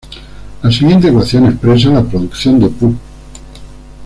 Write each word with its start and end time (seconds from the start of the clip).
La 0.63 0.71
siguiente 0.71 1.09
ecuación 1.09 1.45
expresa 1.45 1.89
la 1.91 2.03
producción 2.03 2.59
de 2.59 2.69
Pu. 2.69 2.95